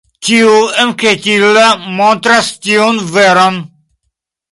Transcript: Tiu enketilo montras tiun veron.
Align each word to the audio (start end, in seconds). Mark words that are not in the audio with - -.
Tiu 0.27 0.53
enketilo 0.83 1.65
montras 1.99 2.49
tiun 2.63 3.03
veron. 3.19 3.61